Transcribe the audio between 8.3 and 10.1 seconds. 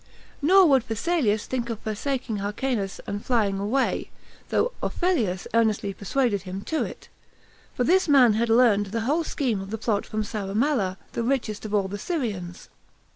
had learned the whole scheme of the plot